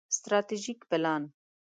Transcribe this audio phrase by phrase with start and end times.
[0.17, 1.23] ستراتیژیک پلان